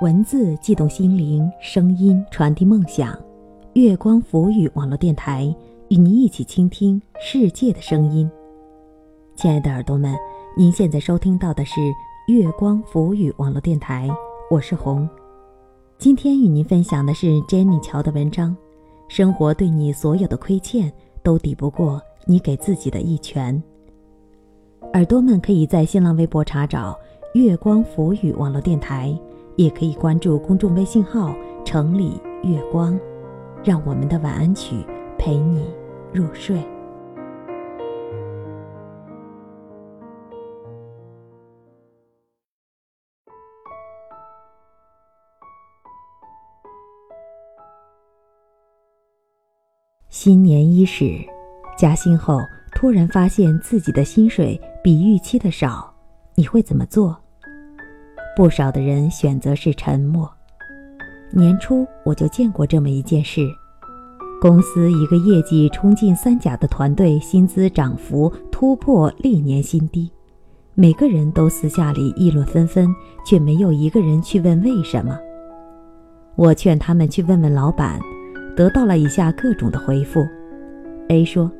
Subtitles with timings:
[0.00, 3.16] 文字悸动心灵，声音传递梦想。
[3.74, 5.54] 月光浮语网络电台
[5.88, 8.28] 与您一起倾听世界的声音。
[9.36, 10.12] 亲爱的耳朵们，
[10.56, 11.80] 您现在收听到的是
[12.26, 14.10] 月光浮语网络电台，
[14.50, 15.08] 我是红。
[15.96, 18.54] 今天与您分享的是 Jenny 乔的文章：
[19.06, 20.92] 生活对你所有的亏欠，
[21.22, 23.62] 都抵不过你给自己的一拳。
[24.94, 26.98] 耳朵们可以在新浪微博查找
[27.34, 29.16] “月光浮语网络电台”。
[29.56, 32.98] 也可以关注公众微信号“城里月光”，
[33.62, 34.84] 让我们的晚安曲
[35.16, 35.72] 陪你
[36.12, 36.62] 入睡。
[50.08, 51.18] 新年伊始，
[51.76, 52.38] 加薪后
[52.72, 55.92] 突然发现自己的薪水比预期的少，
[56.34, 57.23] 你会怎么做？
[58.36, 60.30] 不少的人选择是沉默。
[61.30, 63.48] 年初我就见过这么一件事：
[64.40, 70.10] 公司一个业绩冲进三甲的团队，薪资涨幅突破历年新低，
[70.74, 72.92] 每个人都私下里议论纷纷，
[73.24, 75.18] 却没有一个人去问为什么。
[76.36, 78.00] 我劝他们去问问老板，
[78.56, 80.26] 得到了以下各种的回复
[81.08, 81.50] ：A 说，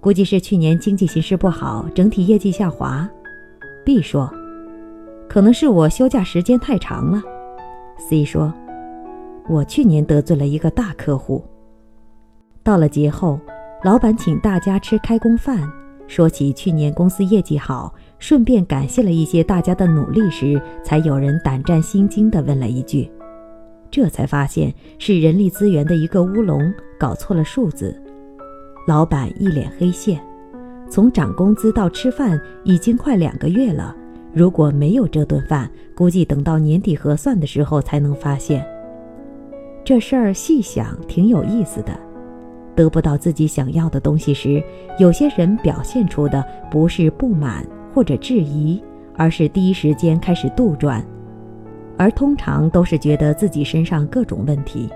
[0.00, 3.08] 估计是去年经济形势不好，整体业绩下滑
[3.84, 4.30] ；B 说。
[5.34, 7.20] 可能是我休假时间太长了
[7.98, 8.54] ，C 说
[9.50, 11.42] ：“我去年得罪了一个大客户。”
[12.62, 13.40] 到了节后，
[13.82, 15.68] 老板请大家吃开工饭，
[16.06, 23.10] 说起去年公司业绩好，顺便感谢了一些大家的努力时，才有人胆战心惊地问了一句
[23.90, 28.00] ：“这才发现是人力资源的一个乌龙，搞错了数字。”
[28.86, 30.24] 老板一脸黑线，
[30.88, 33.96] 从涨工资到吃饭已经快两个月了。
[34.34, 38.66] 如果没有这顿饭，估计等到年底核算的时候才能发现。
[39.84, 41.96] 这事儿细想挺有意思的。
[42.74, 44.60] 得不到自己想要的东西时，
[44.98, 48.82] 有些人表现出的不是不满或者质疑，
[49.16, 51.00] 而是第一时间开始杜撰，
[51.96, 54.88] 而通常都是觉得自己身上各种问题。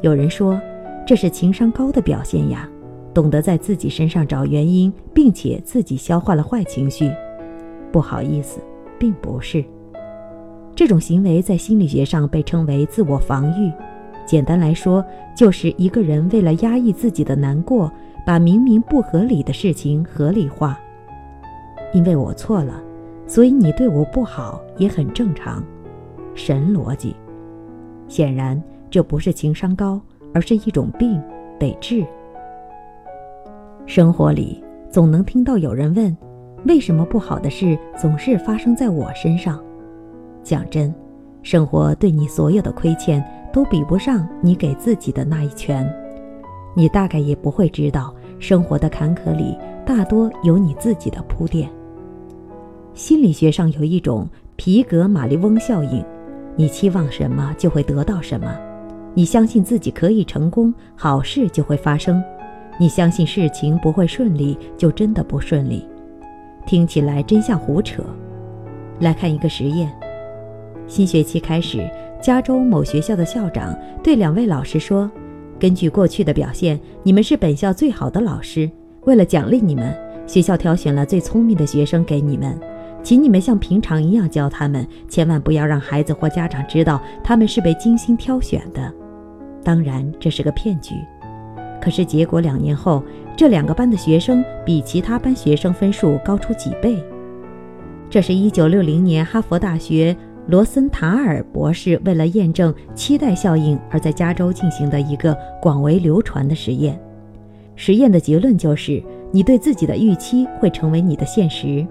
[0.00, 0.60] 有人说，
[1.06, 2.68] 这是情商高的表现呀，
[3.14, 7.08] 懂得在自己身上找原因，并且自己消化了坏情绪。
[7.92, 8.60] 不好意思，
[8.98, 9.64] 并不是。
[10.74, 13.72] 这种行为在心理学上被称为自我防御。
[14.24, 15.04] 简单来说，
[15.36, 17.90] 就是一个人为了压抑自己的难过，
[18.24, 20.78] 把明明不合理的事情合理化。
[21.92, 22.80] 因为我错了，
[23.26, 25.62] 所以你对我不好也很正常。
[26.34, 27.16] 神逻辑。
[28.06, 30.00] 显然，这不是情商高，
[30.32, 31.20] 而是一种病，
[31.58, 32.06] 得治。
[33.84, 36.16] 生活里总能听到有人问。
[36.66, 39.62] 为什么不好的事总是发生在我身上？
[40.42, 40.94] 讲真，
[41.42, 45.90] 生活对你所有的亏欠都比不上你给自己的那一拳。
[46.74, 51.68] 你大概也不会知道，生活的坎坷里大多有你自己的铺垫。
[52.92, 56.04] 心理学上有一种皮格马利翁效应：
[56.56, 58.48] 你期望什么就会得到什么；
[59.14, 62.22] 你相信自己可以成功，好事就会发生；
[62.78, 65.86] 你相信事情不会顺利，就真的不顺利。
[66.66, 68.02] 听起来真像胡扯。
[69.00, 69.90] 来看一个实验：
[70.86, 71.88] 新学期开始，
[72.20, 75.10] 加州某学校的校长对两位老师说
[75.58, 78.70] ：“根据过去的表现，你们是本校最好的老师。
[79.04, 82.58] 为了奖励你们，学校挑选了最聪明的学生给你们，
[83.02, 88.92] 请你们像平常一样教他们，千万不要让孩子或家长知道他们是被精心挑选的。
[89.64, 90.94] 当然，这是个骗局。”
[91.80, 93.02] 可是结果两年后，
[93.40, 97.02] 这两个班的学生比其他班学生分数高出几倍。
[98.10, 100.14] 这是一九六零年哈佛大学
[100.48, 107.00] 罗森塔尔博士为了验证期待效应而在加州进行的一个广为流传的实验。
[107.76, 109.02] 实验的结论就是，
[109.32, 111.86] 你对自己的预期会成为你的现实。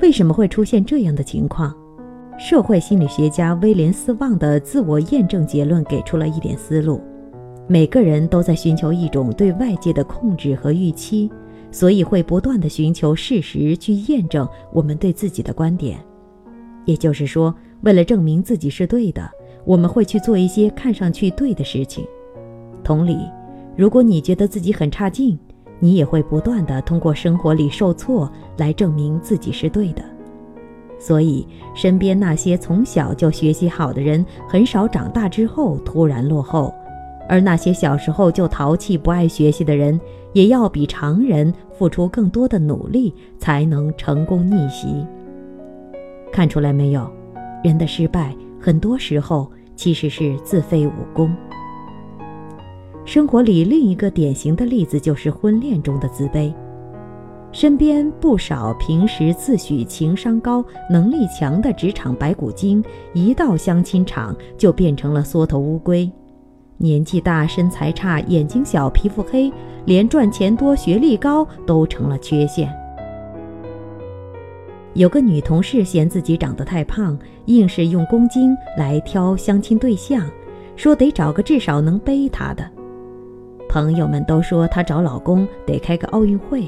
[0.00, 1.74] 为什么会出现这样的情况？
[2.38, 7.00] 社会心理学家威廉斯旺的自我验证结论给出了一点思路。
[7.68, 11.30] 每个人都在寻求一种对外界的控制和预期，
[11.70, 15.98] 所以会不断的寻求事实去验证我们对自己的观点。
[16.84, 19.30] 也就是说，为了证明自己是对的，
[19.64, 22.04] 我们会去做一些看上去对的事情。
[22.82, 23.16] 同理，
[23.76, 25.38] 如果你觉得自己很差劲，
[25.78, 30.02] 你也会不断的通过生活里受挫来证明自己是对的。
[30.98, 36.74] 所以，身边那些从小就学习好的人，很少长大之后突然落后。
[37.28, 40.00] 而那些小时候就淘气不爱学习的人，
[40.32, 45.06] 也要比常人付出更多的努力，才能成功逆袭。
[46.32, 47.10] 看出来没有？
[47.62, 51.34] 人的失败很多时候其实是自废武功。
[53.04, 56.52] 生活里另一个典型的例子就是婚恋中的自卑。
[57.50, 62.82] 身边不少平时自诩情商高、能力强的职场白骨精，
[63.12, 66.10] 一到相亲场就变成了缩头乌龟。
[66.82, 69.52] 年纪大、身材差、眼睛小、皮肤黑，
[69.84, 72.68] 连赚钱多、学历高都成了缺陷。
[74.94, 80.28] 有个女同事嫌自己长得太胖，硬是用公斤来挑相亲对象，
[80.74, 82.68] 说得找个至少能背她的。
[83.68, 86.64] 朋友们都说她找老公得开个奥运会。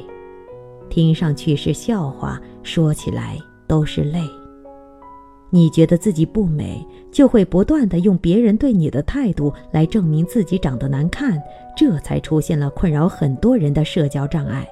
[0.89, 3.37] 听上去是笑话，说起来
[3.67, 4.21] 都是泪。
[5.55, 11.41] 你觉得自己不美，就会不断的用别人对你的态度来证明自己长得难看，
[11.77, 14.69] 这才出现了困扰很多人的社交障碍。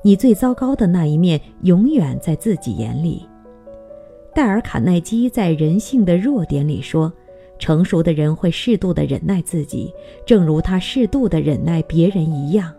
[0.00, 3.26] 你最糟糕的那一面，永远在自己眼里。
[4.32, 7.12] 戴尔·卡耐基在《人性的弱点》里说
[7.58, 9.92] ：“成熟的人会适度的忍耐自己，
[10.24, 12.72] 正如他适度的忍耐别人一样。”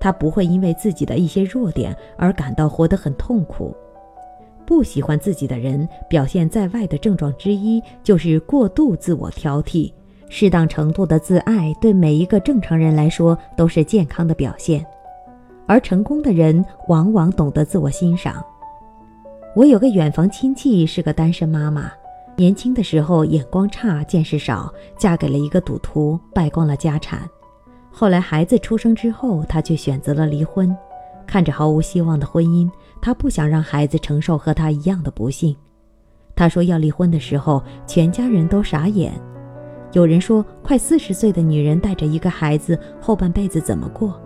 [0.00, 3.72] 他不会因为自己的一些弱点而感到活得很痛苦。
[4.66, 9.92] 不喜欢自己的人表现在外的症状之一就是过度自我挑剔。
[10.28, 14.84] 适当程度的自爱对每一个正常人来说都是健康的表现。
[15.66, 18.44] 而成功的人往往懂得自我欣赏。
[19.54, 21.92] 我有个远房亲戚是个单身妈妈，
[22.36, 27.28] 年轻的时候眼光差、见识少，嫁给了一个赌徒，败光了家产。
[27.90, 30.74] 后来孩子出生之后，她却选择了离婚。
[31.32, 32.70] 看着毫无希望的婚姻，
[33.00, 35.56] 他不想让孩子承受和他一样的不幸。
[36.36, 39.14] 他说要离婚的时候，全家人都傻眼。
[39.92, 44.20] 有人说，快四十岁的女人带着一个孩子，后半辈子怎么过？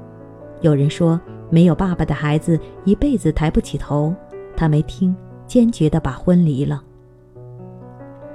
[0.62, 4.12] 有人说，没有爸爸的孩子一辈子抬不起头。
[4.56, 5.14] 他没听，
[5.46, 6.82] 坚决地把婚离了。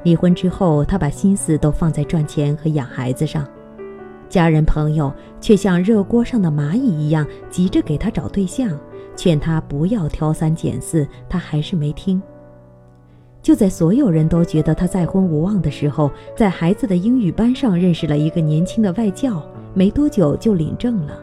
[0.04, 3.46] 离婚之后，他把心思都放在赚钱和养孩子上。
[4.32, 8.72] 家人朋友却像热锅上的蚂蚁一样，急着给他找对象，
[9.14, 12.20] 劝他不要挑三拣四，他还是没听。
[13.42, 19.44] 就在所有人都觉得他再婚无望的时候，在孩子的英语班上认识了一个年轻的外教，
[19.74, 21.20] 没多久就领证了。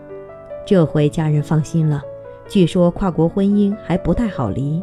[0.66, 2.02] 这回家人放心了，
[2.46, 4.82] 据说跨国婚姻还不太好离。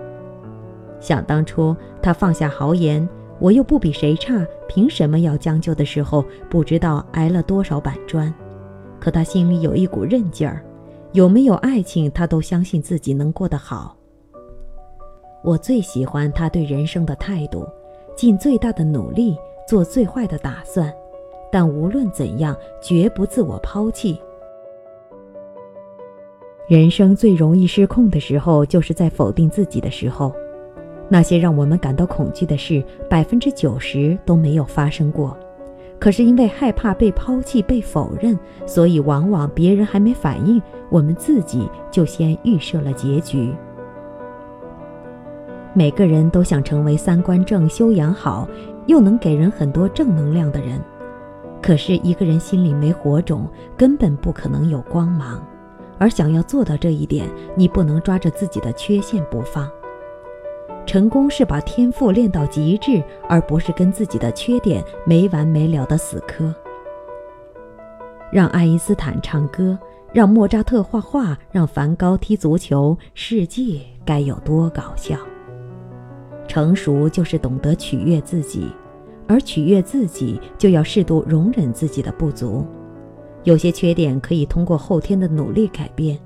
[0.99, 3.07] 想当初他放下豪言。
[3.39, 8.33] 我又不比谁差，凭什么要将就的时候，不知道挨了多少板砖。
[8.99, 10.63] 可他心里有一股韧劲儿，
[11.11, 13.95] 有没有爱情，他都相信自己能过得好。
[15.43, 17.67] 我最喜欢他对人生的态度：
[18.15, 20.91] 尽最大的努力，做最坏的打算，
[21.51, 24.17] 但无论怎样，绝不自我抛弃。
[26.67, 30.33] 人生最容易失控的时候，就是在否定自己的时候。
[31.15, 35.37] 那些让我们感到恐惧的事，百分之九十都没有发生过。
[35.97, 43.49] 可是因为害怕被抛弃、被否认，所以往往别人还没反应，我们自己就先预设了结局。
[45.73, 48.45] 每个人都想成为三观正、修养好，
[48.87, 50.81] 又能给人很多正能量的人。
[51.61, 55.41] 可是一个人心里没火种，根本不可能有光芒。
[55.97, 59.65] 而想要做到这一点，你不能抓着自己的缺陷不放。
[60.85, 66.53] 成功是把天赋练到极致，而不是跟自己的缺点没完没了的死磕。
[68.31, 69.77] 让爱因斯坦唱歌，
[70.13, 75.17] 让莫扎特画画，让梵高踢足球，世界该有多搞笑？
[76.47, 78.67] 成熟就是懂得取悦自己，
[79.27, 82.65] 而取悦自己就要适度容忍自己的不足。
[83.43, 86.19] 有些缺点可以通过后天的努力改变，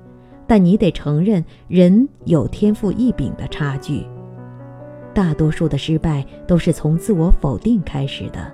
[0.46, 4.04] 但你得承认人有天赋异禀的差距。
[5.14, 8.52] 大多数的失败都是从自我否定开始的。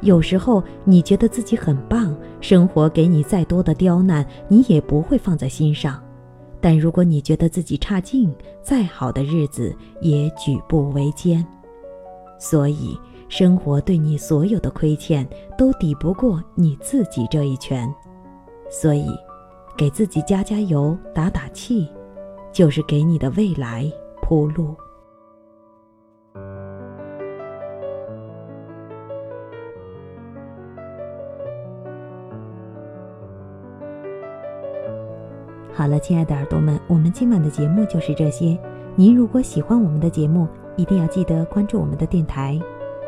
[0.00, 6.02] 有时候你觉得自己很棒，生活给你再多的刁难，你也不会放在心上。
[6.60, 11.44] 但如果你觉得自己差劲，再好的日子也举步维艰。
[12.38, 17.92] 所以，生活对你所有的亏欠都抵不过你自己这一拳。
[18.68, 19.06] 所以，
[19.76, 21.88] 给自己加加油、打打气，
[22.52, 23.88] 就是给你的未来
[24.20, 24.74] 铺路。
[35.82, 38.56] 好了，亲爱的耳朵们，我们今晚的节目就是这些。
[38.94, 40.46] 您如果喜欢我们的节目，
[40.76, 42.56] 一定要记得关注我们的电台。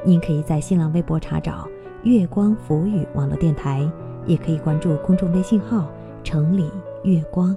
[0.04, 1.69] 您可以在新浪微博查找
[2.02, 3.88] “月光浮语网络电台”，
[4.26, 5.88] 也可以关注公众微信号
[6.25, 6.69] “城里
[7.04, 7.57] 月光”，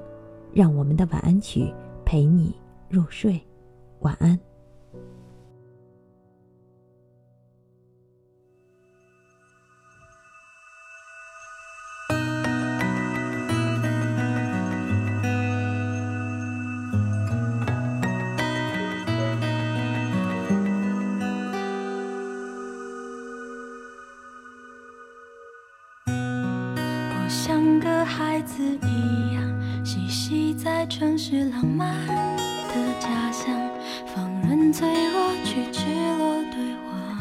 [0.54, 1.74] 让我们的晚安曲
[2.06, 2.56] 陪你
[2.88, 3.42] 入睡。
[4.02, 4.47] 晚安。
[28.58, 33.56] 子一样，嬉戏在城市浪漫的家乡，
[34.16, 35.86] 放任脆弱去赤
[36.18, 37.20] 裸对话。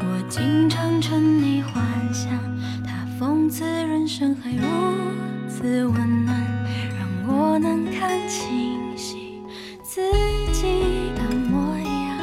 [0.00, 1.84] 我经常沉溺幻
[2.14, 2.32] 想，
[2.82, 4.64] 他讽刺人生还如
[5.50, 6.34] 此温暖，
[6.98, 9.42] 让我能看清晰
[9.82, 10.00] 自
[10.50, 12.18] 己的模样。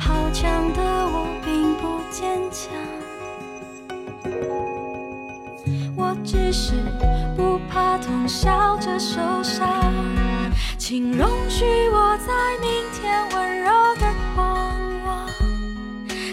[0.00, 2.74] 好强的我并不坚强。
[5.98, 6.74] 我只是
[8.26, 9.68] 笑着受伤，
[10.76, 14.44] 请容许我在明天温柔的狂
[15.04, 15.28] 妄，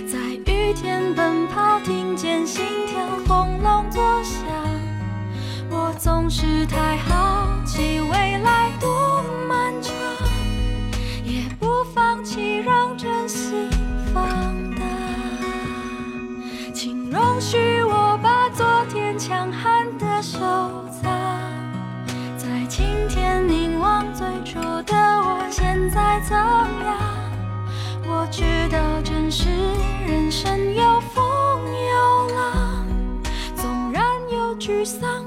[0.08, 4.42] 在雨天奔跑，听见心跳轰隆作响。
[5.70, 6.98] 我总是太
[25.94, 26.98] 再怎样？
[28.06, 29.48] 我知道真实
[30.08, 32.86] 人生有风有浪，
[33.56, 35.24] 纵然有沮丧，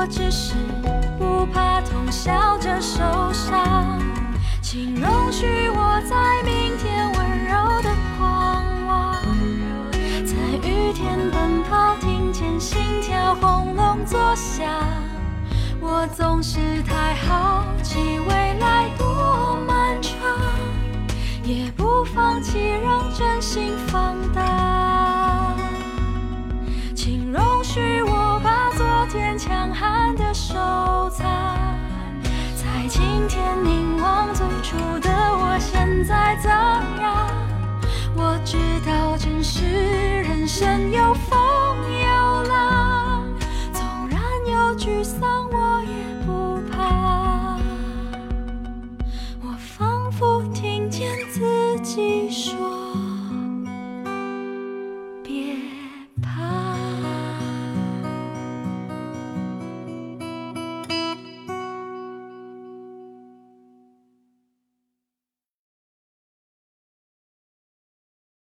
[0.00, 0.54] 我只是
[1.18, 4.00] 不怕痛，笑着受伤。
[4.62, 9.22] 请容许我在明天温柔的狂妄。
[10.24, 10.34] 在
[10.66, 14.66] 雨天奔跑，听见心跳轰隆作响。
[15.82, 17.62] 我总是太好
[39.60, 39.66] 是
[40.22, 41.12] 人生有